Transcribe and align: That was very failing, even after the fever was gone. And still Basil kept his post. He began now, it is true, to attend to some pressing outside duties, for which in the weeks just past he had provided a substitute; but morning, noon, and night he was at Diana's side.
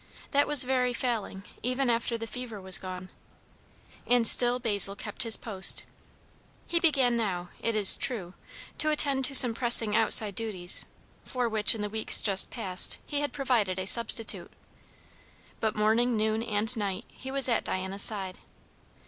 That 0.31 0.47
was 0.47 0.63
very 0.63 0.93
failing, 0.95 1.43
even 1.61 1.87
after 1.87 2.17
the 2.17 2.25
fever 2.25 2.59
was 2.59 2.79
gone. 2.79 3.11
And 4.07 4.27
still 4.27 4.57
Basil 4.57 4.95
kept 4.95 5.21
his 5.21 5.37
post. 5.37 5.85
He 6.65 6.79
began 6.79 7.15
now, 7.15 7.49
it 7.61 7.75
is 7.75 7.95
true, 7.95 8.33
to 8.79 8.89
attend 8.89 9.25
to 9.25 9.35
some 9.35 9.53
pressing 9.53 9.95
outside 9.95 10.33
duties, 10.33 10.87
for 11.23 11.47
which 11.47 11.75
in 11.75 11.81
the 11.83 11.87
weeks 11.89 12.19
just 12.19 12.49
past 12.49 12.97
he 13.05 13.19
had 13.19 13.31
provided 13.31 13.77
a 13.77 13.85
substitute; 13.85 14.51
but 15.59 15.75
morning, 15.75 16.17
noon, 16.17 16.41
and 16.41 16.75
night 16.75 17.05
he 17.09 17.29
was 17.29 17.47
at 17.47 17.63
Diana's 17.65 18.01
side. 18.01 18.39